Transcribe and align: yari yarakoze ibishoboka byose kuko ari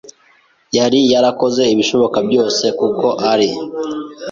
yari 0.77 0.99
yarakoze 1.13 1.61
ibishoboka 1.73 2.17
byose 2.29 2.65
kuko 2.79 3.07
ari 3.31 3.49